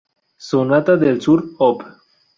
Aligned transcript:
Sonata 0.45 0.95
del 1.03 1.21
sur 1.21 1.45
op. 1.69 1.85